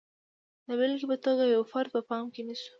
[0.67, 2.69] د بېلګې په توګه یو فرد په پام کې نیسو.